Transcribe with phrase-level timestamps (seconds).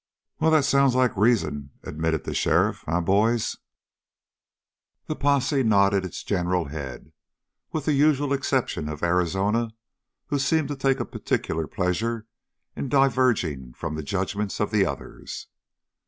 [0.39, 2.83] "Well, that sounds like reason," admitted the sheriff.
[2.87, 3.57] "Eh, boys?"
[5.05, 7.11] The posse nodded its general head,
[7.71, 9.75] with the usual exception of Arizona,
[10.25, 12.25] who seemed to take a particular pleasure
[12.75, 15.45] in diverging from the judgments of the others.